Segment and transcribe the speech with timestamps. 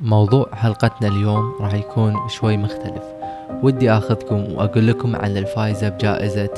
[0.00, 3.02] موضوع حلقتنا اليوم راح يكون شوي مختلف.
[3.62, 6.48] ودي آخذكم وأقول لكم عن الفائزة بجائزة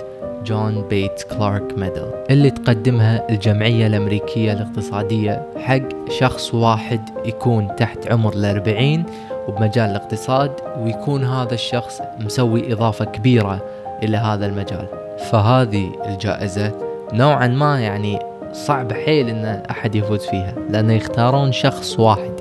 [0.45, 8.33] جون بيتس كلارك medal اللي تقدمها الجمعية الأمريكية الاقتصادية حق شخص واحد يكون تحت عمر
[8.33, 9.05] الأربعين
[9.49, 13.61] وبمجال الاقتصاد ويكون هذا الشخص مسوي إضافة كبيرة
[14.03, 14.87] إلى هذا المجال.
[15.31, 16.73] فهذه الجائزة
[17.13, 18.19] نوعا ما يعني
[18.53, 22.38] صعب حيل إن أحد يفوز فيها لأن يختارون شخص واحد.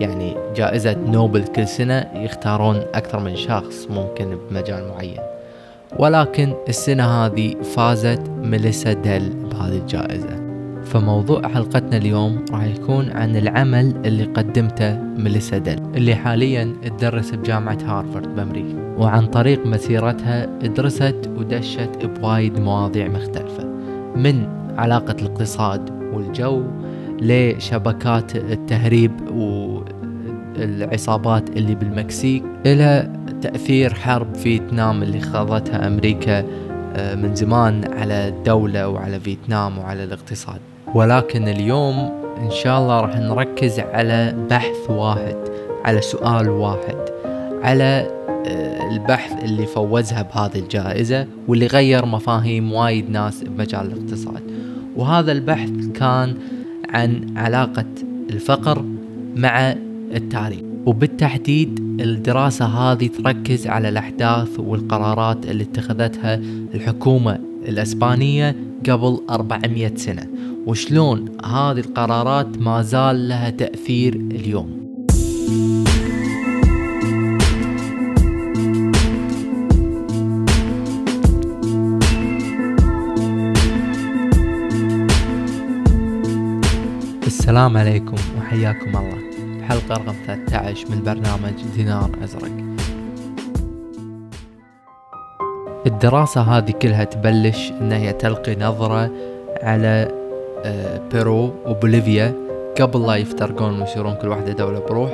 [0.00, 5.20] يعني جائزة نوبل كل سنة يختارون أكثر من شخص ممكن بمجال معين.
[5.98, 10.46] ولكن السنة هذه فازت ميليسا ديل بهذه الجائزة.
[10.84, 17.78] فموضوع حلقتنا اليوم راح يكون عن العمل اللي قدمته ميليسا ديل اللي حاليا تدرس بجامعة
[17.84, 18.94] هارفارد بأمريكا.
[18.98, 23.64] وعن طريق مسيرتها درست ودشت بوايد مواضيع مختلفة
[24.16, 26.62] من علاقة الاقتصاد والجو
[27.20, 29.12] لشبكات التهريب
[30.58, 33.12] والعصابات اللي بالمكسيك إلى
[33.42, 36.44] تأثير حرب فيتنام اللي خاضتها أمريكا
[36.96, 40.60] آه، من زمان على الدولة وعلى فيتنام وعلى الاقتصاد.
[40.94, 41.94] ولكن اليوم
[42.42, 45.36] إن شاء الله راح نركز على بحث واحد
[45.84, 46.96] على سؤال واحد
[47.62, 48.10] على
[48.46, 54.42] آه، البحث اللي فوزها بهذه الجائزة واللي غير مفاهيم وايد ناس بمجال الاقتصاد.
[54.96, 56.36] وهذا البحث كان
[56.88, 57.86] عن علاقة
[58.30, 58.84] الفقر
[59.36, 59.74] مع
[60.14, 66.34] التاريخ وبالتحديد الدراسة هذه تركز على الأحداث والقرارات اللي اتخذتها
[66.74, 68.56] الحكومة الأسبانية
[68.88, 70.26] قبل 400 سنة.
[70.66, 74.85] وشلون هذه القرارات ما زال لها تأثير اليوم.
[87.46, 89.18] السلام عليكم وحياكم الله.
[89.60, 92.50] بحلقة رقم 13 من برنامج دينار أزرق.
[95.86, 99.10] الدراسة هذه كلها تبلش ان هي تلقي نظرة
[99.62, 100.08] على
[100.64, 102.34] آه، بيرو وبوليفيا
[102.80, 105.10] قبل لا يفترقون ويصيرون كل واحدة دولة بروح.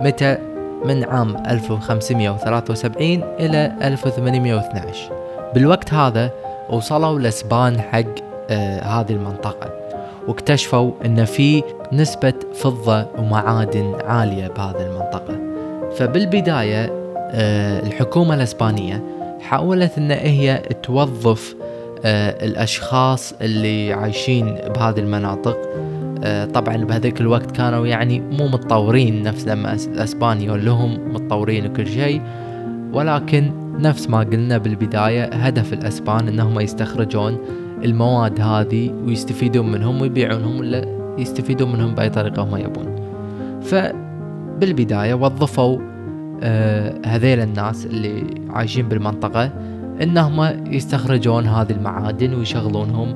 [0.00, 0.38] متى؟
[0.84, 5.12] من عام 1573 إلى 1812
[5.54, 6.30] بالوقت هذا
[6.70, 8.04] وصلوا لسبان حق
[8.50, 9.85] آه هذه المنطقة.
[10.28, 15.38] واكتشفوا إن في نسبة فضة ومعادن عالية بهذه المنطقة.
[15.96, 16.92] فبالبداية
[17.30, 19.02] آه الحكومة الإسبانية
[19.40, 21.56] حاولت إن هي توظف
[22.04, 25.58] آه الأشخاص اللي عايشين بهذه المناطق.
[26.24, 32.22] آه طبعا بهذيك الوقت كانوا يعني مو متطورين نفس لما إسبانيا لهم متطورين وكل شيء.
[32.92, 37.38] ولكن نفس ما قلنا بالبداية هدف الإسبان إنهم يستخرجون
[37.84, 40.84] المواد هذه ويستفيدون منهم ويبيعونهم ولا
[41.18, 42.96] يستفيدون منهم بأي طريقة هم يبون.
[43.62, 45.78] فبالبداية وظفوا
[46.42, 49.50] آه هذيل الناس اللي عايشين بالمنطقة
[50.02, 53.14] إنهم يستخرجون هذه المعادن ويشغلونهم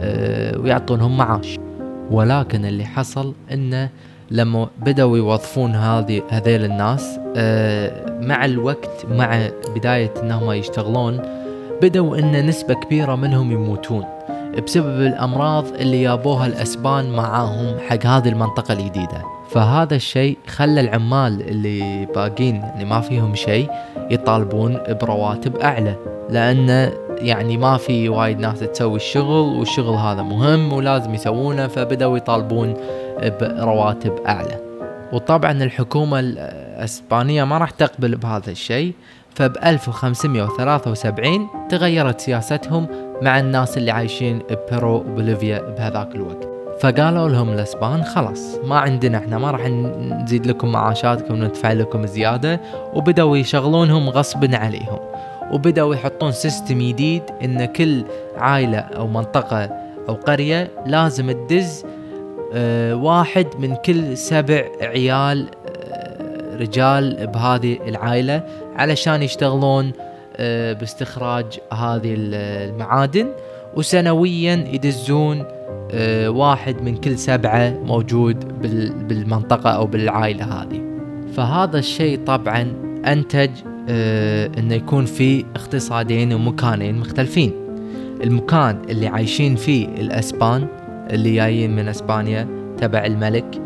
[0.00, 1.58] آه ويعطونهم معاش.
[2.10, 3.88] ولكن اللي حصل انه
[4.30, 11.35] لما بدأوا يوظفون هذه هذيل الناس آه مع الوقت مع بداية إنهم يشتغلون
[11.82, 14.04] بدوا إن نسبة كبيرة منهم يموتون
[14.66, 19.22] بسبب الأمراض اللي جابوها الأسبان معاهم حق هذه المنطقة الجديدة.
[19.50, 23.70] فهذا الشيء خلى العمال اللي باقين يعني ما فيهم شيء
[24.10, 25.96] يطالبون برواتب أعلى
[26.30, 32.74] لأن يعني ما في وايد ناس تسوي الشغل والشغل هذا مهم ولازم يسوونه فبدأوا يطالبون
[33.40, 34.60] برواتب أعلى.
[35.12, 38.92] وطبعا الحكومة الأسبانية ما راح تقبل بهذا الشيء
[39.36, 42.86] فب 1573 تغيرت سياستهم
[43.22, 46.48] مع الناس اللي عايشين ببيرو وبوليفيا بهذاك الوقت.
[46.80, 52.60] فقالوا لهم الأسبان خلاص ما عندنا إحنا ما راح نزيد لكم معاشاتكم وندفع لكم زيادة.
[52.94, 54.98] وبدأوا يشغلونهم غصب عليهم.
[55.52, 58.04] وبدأوا يحطون سيستم جديد إن كل
[58.36, 59.64] عائلة أو منطقة
[60.08, 61.84] أو قرية لازم تدز
[62.54, 68.42] آه واحد من كل سبع عيال آه رجال بهذه العائلة
[68.76, 69.92] علشان يشتغلون
[70.36, 73.28] آه باستخراج هذه المعادن.
[73.76, 75.44] وسنويا يدزون
[76.26, 78.60] واحد من كل سبعة موجود
[79.08, 80.80] بالمنطقة أو بالعائلة هذه.
[81.36, 82.72] فهذا الشيء طبعا
[83.06, 83.50] أنتج
[84.58, 87.52] أنه يكون في اقتصادين ومكانين مختلفين.
[88.22, 90.66] المكان اللي عايشين فيه الأسبان
[91.10, 93.60] اللي جايين من أسبانيا تبع الملك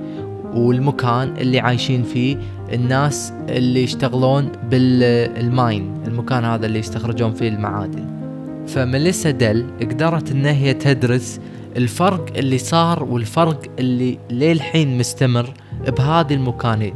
[0.55, 2.37] والمكان اللي عايشين فيه
[2.73, 8.21] الناس اللي يشتغلون بالماين المكان هذا اللي يستخرجون فيه المعادن.
[8.67, 11.41] فميليسا ديل قدرت إن هي تدرس
[11.77, 15.55] الفرق اللي صار والفرق اللي للحين مستمر
[15.89, 16.95] بهذه المكانين.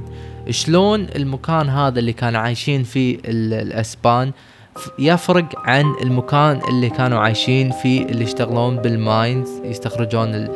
[0.50, 4.32] شلون المكان هذا اللي كانوا عايشين فيه الأسبان
[4.98, 10.48] يفرق عن المكان اللي كانوا عايشين فيه اللي يشتغلون بالماينز يستخرجون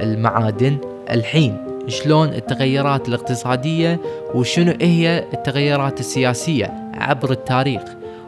[0.00, 0.78] المعادن
[1.10, 4.00] الحين؟ شلون التغيرات الاقتصادية
[4.34, 7.82] وشنو هي التغيرات السياسية عبر التاريخ.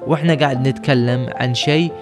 [0.06, 1.92] وإحنا قاعد نتكلم عن شيء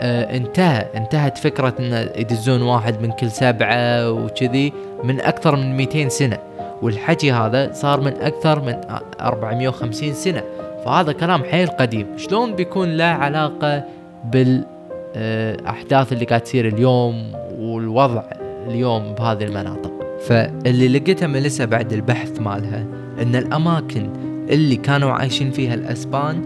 [0.00, 0.86] آه انتهى.
[0.96, 4.72] انتهت فكرة إن يدزون واحد من كل سبعة وكذي
[5.04, 6.38] من أكثر من 200 سنة.
[6.82, 8.80] والحكي هذا صار من أكثر من
[9.20, 10.42] 450 سنة.
[10.84, 12.06] فهذا كلام حيل قديم.
[12.16, 13.84] شلون بيكون له علاقة
[14.24, 18.22] بالاحداث اللي قاعد تصير اليوم والوضع
[18.68, 22.86] اليوم بهذه المناطق؟ فاللي لقيته ميليسا بعد البحث مالها
[23.22, 24.10] إن الأماكن
[24.50, 26.42] اللي كانوا عايشين فيها الأسبان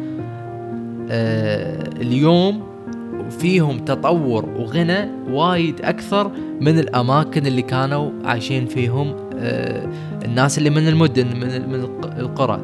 [1.11, 2.62] آه اليوم
[3.38, 6.31] فيهم تطور وغنى وايد أكثر
[6.61, 9.88] من الأماكن اللي كانوا عايشين فيهم آه
[10.25, 11.88] الناس اللي من المدن من من
[12.19, 12.61] القرى.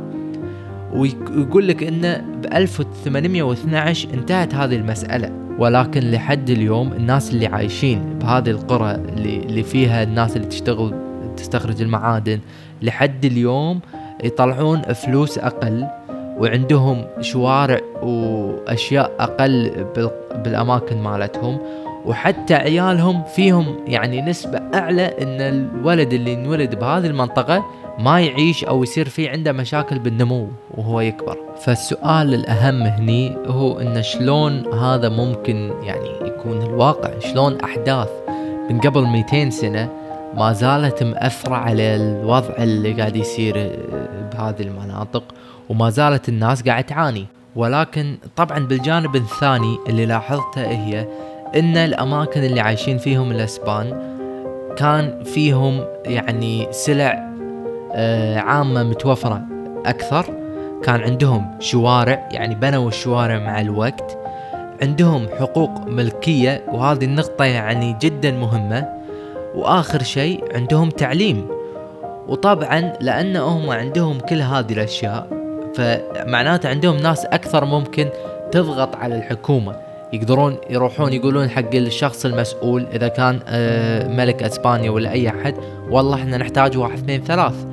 [0.93, 5.42] ويقول لك انه ب 1812 انتهت هذه المسألة.
[5.63, 10.95] ولكن لحد اليوم الناس اللي عايشين بهذه القرى اللي, فيها الناس اللي تشتغل
[11.37, 12.41] تستخرج المعادن
[12.83, 13.81] لحد اليوم
[14.25, 19.87] يطلعون فلوس أقل وعندهم شوارع وأشياء أقل
[20.45, 21.59] بالأماكن مالتهم.
[22.07, 27.65] وحتى عيالهم فيهم يعني نسبة أعلى إن الولد اللي انولد بهذه المنطقة
[27.99, 31.39] ما يعيش أو يصير في عنده مشاكل بالنمو وهو يكبر.
[31.61, 38.09] فالسؤال الأهم هني هو إن شلون هذا ممكن يعني يكون الواقع؟ شلون أحداث
[38.71, 39.89] من قبل 200 سنة
[40.35, 43.55] ما زالت مأثرة على الوضع اللي قاعد يصير
[44.33, 45.25] بهذه المناطق
[45.69, 47.27] وما زالت الناس قاعد تعاني.
[47.57, 51.09] ولكن طبعا بالجانب الثاني اللي لاحظته هي
[51.57, 54.13] إن الأماكن اللي عايشين فيهم الأسبان
[54.77, 57.32] كان فيهم يعني سلع
[58.37, 59.43] عامة متوفرة
[59.87, 60.25] أكثر.
[60.83, 64.19] كان عندهم شوارع يعني بنوا الشوارع مع الوقت.
[64.83, 68.89] عندهم حقوق ملكية وهذه النقطة يعني جدا مهمة.
[69.55, 71.49] وآخر شيء عندهم تعليم.
[72.29, 75.27] وطبعا لأن هم عندهم كل هذه الأشياء
[75.75, 78.09] فمعناته عندهم ناس أكثر ممكن
[78.53, 79.77] تضغط على الحكومة.
[80.13, 85.55] يقدرون يروحون يقولون حق الشخص المسؤول إذا كان آه، ملك أسبانيا ولا أي أحد
[85.91, 87.67] والله إحنا نحتاج واحد اثنين ثلاث.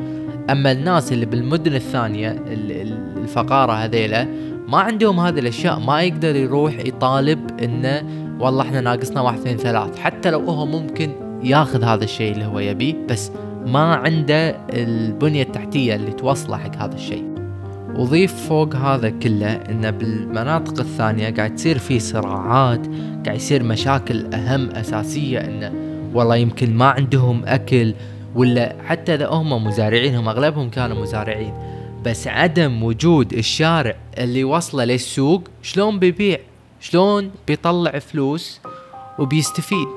[0.51, 2.43] أما الناس اللي بالمدن الثانية
[3.17, 4.27] الفقارة هذيلا
[4.67, 8.03] ما عندهم هذه الأشياء ما يقدر يروح يطالب إنه
[8.39, 9.99] والله إحنا ناقصنا واحد اثنين ثلاث.
[9.99, 11.11] حتى لو هو ممكن
[11.43, 13.31] ياخذ هذا الشيء اللي هو يبيه بس
[13.65, 17.29] ما عنده البنية التحتية اللي توصله حق هذا الشيء.
[17.95, 22.87] وضيف فوق هذا كله ان بالمناطق الثانية قاعد تصير في صراعات
[23.25, 25.73] قاعد يصير مشاكل أهم أساسية إنه
[26.13, 27.93] والله يمكن ما عندهم أكل
[28.35, 31.53] ولا حتى إذا هم مزارعين هم أغلبهم كانوا مزارعين.
[32.05, 36.37] بس عدم وجود الشارع اللي وصله للسوق شلون بيبيع؟
[36.79, 38.61] شلون بيطلع فلوس
[39.19, 39.87] وبيستفيد؟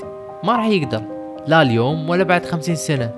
[0.45, 1.03] ما راح يقدر.
[1.47, 3.11] لا اليوم ولا بعد خمسين سنة.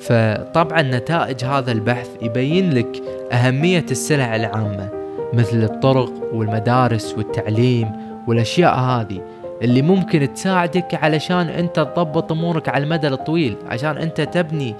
[0.00, 3.02] فطبعا نتائج هذا البحث يبين لك
[3.32, 4.90] أهمية السلع العامة
[5.32, 7.92] مثل الطرق والمدارس والتعليم
[8.26, 9.22] والأشياء هذه.
[9.64, 14.74] اللي ممكن تساعدك علشان أنت تضبط أمورك على المدى الطويل عشان أنت تبني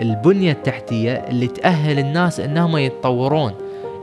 [0.00, 3.52] البنية التحتية اللي تأهل الناس أنهم يتطورون.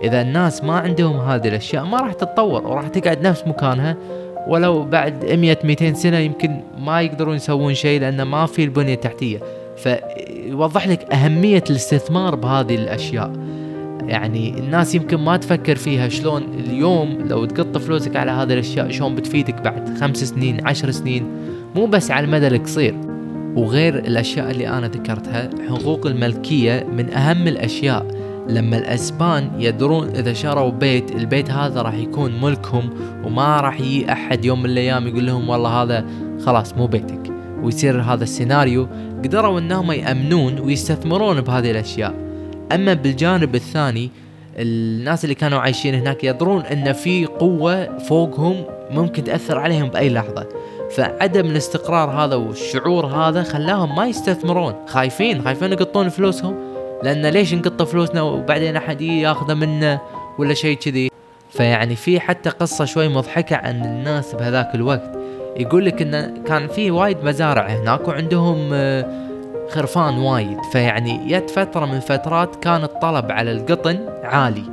[0.04, 3.98] إذا الناس ما عندهم هذه الأشياء ما راح تتطور وراح تقعد نفس مكانها.
[4.48, 9.40] ولو بعد 100 200 سنة يمكن ما يقدرون يسوون شيء لأن ما في البنية التحتية.
[9.78, 13.32] فيوضح لك أهمية الاستثمار بهذه الأشياء.
[14.08, 19.16] يعني الناس يمكن ما تفكر فيها شلون اليوم لو تقط فلوسك على هذه الأشياء شلون
[19.16, 21.26] بتفيدك بعد خمس سنين عشر سنين؟
[21.76, 22.96] مو بس على المدى القصير.
[23.56, 28.08] وغير الأشياء اللي أنا ذكرتها حقوق الملكية من أهم الأشياء.
[28.50, 32.90] لما الأسبان يدرون إذا شروا بيت البيت هذا راح يكون ملكهم
[33.24, 36.06] وما راح يجي أحد يوم من الأيام يقول لهم والله هذا
[36.46, 37.32] خلاص مو بيتك.
[37.64, 38.88] ويصير هذا السيناريو
[39.24, 42.27] قدروا إنهم يأمنون ويستثمرون بهذه الأشياء.
[42.72, 44.10] أما بالجانب الثاني
[44.58, 50.48] الناس اللي كانوا عايشين هناك يدرون إن في قوة فوقهم ممكن تأثر عليهم بأي لحظة.
[50.92, 54.74] فعدم الاستقرار هذا والشعور هذا خلاهم ما يستثمرون.
[54.88, 56.56] خايفين خايفين يقطون فلوسهم
[57.04, 60.00] لأن ليش نقط فلوسنا وبعدين أحد ياخذه منا
[60.38, 61.12] ولا شيء كذي؟
[61.50, 65.18] فيعني في حتى قصة شوي مضحكة عن الناس بهذاك الوقت.
[65.58, 69.28] يقول لك انه كان في وايد مزارع هناك وعندهم آه
[69.70, 70.58] خرفان وايد.
[70.72, 74.64] فيعني يت فترة من فترات كان الطلب على القطن عالي.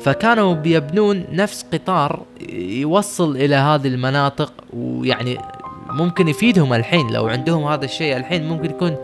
[0.00, 2.22] فكانوا بيبنون نفس قطار
[2.68, 5.38] يوصل إلى هذه المناطق ويعني
[5.90, 7.12] ممكن يفيدهم الحين.
[7.12, 8.96] لو عندهم هذا الشيء الحين ممكن يكون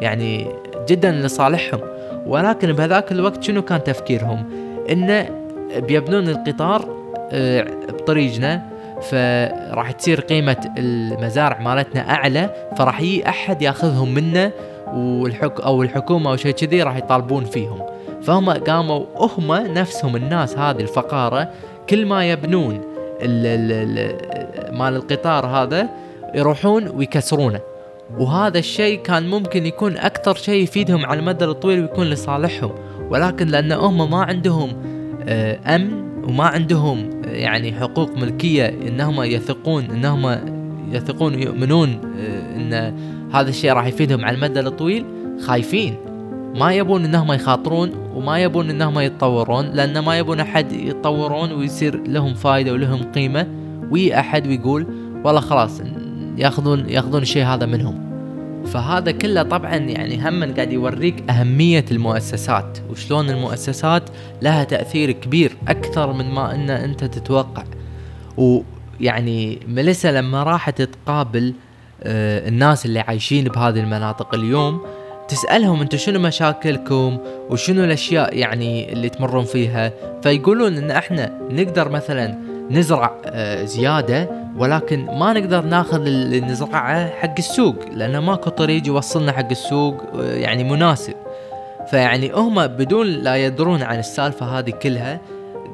[0.00, 0.46] يعني
[0.88, 1.80] جدا لصالحهم.
[2.26, 4.44] ولكن بهذاك الوقت شنو كان تفكيرهم؟
[4.90, 5.28] إنه
[5.76, 7.00] بيبنون القطار
[7.32, 8.80] آه، بطريقنا.
[9.00, 14.52] فراح تصير قيمة المزارع مالتنا أعلى فراح يجي أحد ياخذهم منا
[14.94, 17.82] والحك أو الحكومة أو شيء كذي راح يطالبون فيهم.
[18.22, 21.50] فهم قاموا هم نفسهم الناس هذه الفقارة
[21.88, 22.80] كل ما يبنون
[23.22, 25.88] ال ال مال القطار هذا
[26.34, 27.60] يروحون ويكسرونه.
[28.18, 32.72] وهذا الشيء كان ممكن يكون أكثر شيء يفيدهم على المدى الطويل ويكون لصالحهم.
[33.10, 34.72] ولكن لأن هم ما عندهم
[35.28, 40.59] آه، أمن وما عندهم آه، يعني حقوق ملكية إنهم يثقون إنهم
[40.90, 42.94] يثقون ويؤمنون آه، إن
[43.32, 45.04] هذا الشيء راح يفيدهم على المدى الطويل
[45.40, 45.94] خايفين.
[46.56, 52.34] ما يبون إنهم يخاطرون وما يبون إنهم يتطورون لأن ما يبون أحد يتطورون ويصير لهم
[52.34, 53.46] فائده ولهم قيمة
[53.90, 54.86] وي أحد ويقول
[55.24, 55.82] والله خلاص
[56.36, 58.10] ياخذون ياخذون الشيء هذا منهم.
[58.66, 64.02] فهذا كله طبعا يعني هم قاعد يوريك أهمية المؤسسات وشلون المؤسسات
[64.42, 67.64] لها تأثير كبير أكثر من ما أن أنت تتوقع.
[69.00, 71.54] ويعني ميليسا لما راحت تقابل
[72.02, 74.80] آه، الناس اللي عايشين بهذه المناطق اليوم
[75.28, 77.18] تسألهم أنتم شنو مشاكلكم
[77.50, 79.92] وشنو الأشياء يعني اللي تمرون فيها؟
[80.22, 82.38] فيقولون إن إحنا نقدر مثلا
[82.70, 89.32] نزرع آه، زيادة ولكن ما نقدر ناخذ اللي نزرعه حق السوق لأنه ماكو طريق يوصلنا
[89.32, 91.14] حق السوق آه، يعني مناسب.
[91.90, 95.20] فيعني هم بدون لا يدرون عن السالفة هذه كلها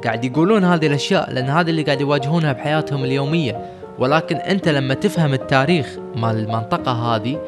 [0.07, 3.71] قاعد يقولون هذه الأشياء لأن هذه اللي قاعد يواجهونها بحياتهم اليومية.
[3.99, 7.41] ولكن أنت لما تفهم التاريخ مال المنطقة هذه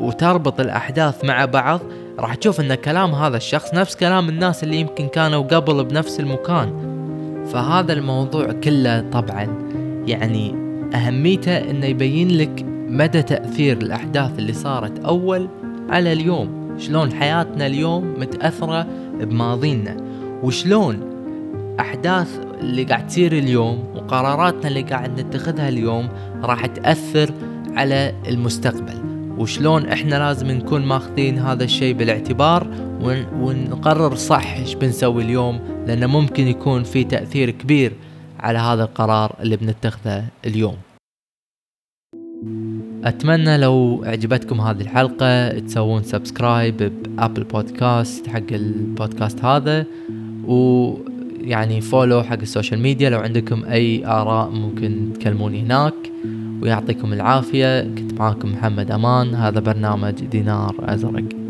[0.00, 1.80] وتربط الأحداث مع بعض
[2.18, 6.94] راح تشوف أن كلام هذا الشخص نفس كلام الناس اللي يمكن كانوا قبل بنفس المكان.
[7.52, 9.48] فهذا الموضوع كله طبعا
[10.06, 10.54] يعني
[10.94, 15.48] أهميته أنه يبين لك مدى تأثير الأحداث اللي صارت أول
[15.90, 16.76] على اليوم.
[16.78, 18.86] شلون حياتنا اليوم متأثرة
[19.20, 19.96] بماضينا.
[20.42, 21.13] وشلون
[21.80, 26.08] أحداث اللي قاعد تصير اليوم وقراراتنا اللي قاعد نتخذها اليوم
[26.42, 27.30] راح تأثر
[27.76, 29.14] على المستقبل.
[29.38, 32.66] وشلون إحنا لازم نكون ماخذين هذا الشيء بالاعتبار
[33.40, 37.92] ونقرر صح إيش بنسوي اليوم لأنه ممكن يكون في تأثير كبير
[38.40, 40.76] على هذا القرار اللي بنتخذه اليوم.
[43.04, 49.86] أتمنى لو عجبتكم هذه الحلقة تسوون subscribe ب Apple Podcast حق البودكاست هذا
[51.44, 55.94] ويعني follow حق ال social media لو عندكم أي آراء ممكن تكلموني هناك.
[56.62, 57.82] ويعطيكم العافية.
[57.82, 59.34] كنت معاكم محمد أمان.
[59.34, 61.43] هذا برنامج دينار أزرق.